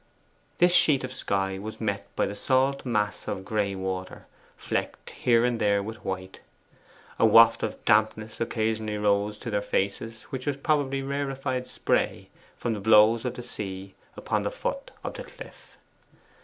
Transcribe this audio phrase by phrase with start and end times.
[0.57, 4.25] This sheet of sky was met by the salt mass of gray water,
[4.57, 6.39] flecked here and there with white.
[7.19, 12.73] A waft of dampness occasionally rose to their faces, which was probably rarefied spray from
[12.73, 15.77] the blows of the sea upon the foot of the cliff.